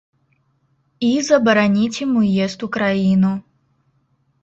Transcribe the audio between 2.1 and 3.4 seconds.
уезд у краіну.